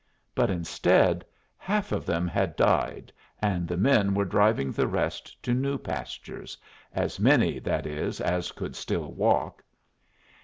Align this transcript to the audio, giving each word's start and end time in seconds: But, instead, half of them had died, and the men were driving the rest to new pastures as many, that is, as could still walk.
But, 0.33 0.49
instead, 0.49 1.23
half 1.59 1.91
of 1.91 2.07
them 2.07 2.27
had 2.27 2.55
died, 2.55 3.13
and 3.39 3.67
the 3.67 3.77
men 3.77 4.15
were 4.15 4.25
driving 4.25 4.71
the 4.71 4.87
rest 4.87 5.43
to 5.43 5.53
new 5.53 5.77
pastures 5.77 6.57
as 6.91 7.19
many, 7.19 7.59
that 7.59 7.85
is, 7.85 8.19
as 8.19 8.51
could 8.51 8.75
still 8.75 9.11
walk. 9.11 9.63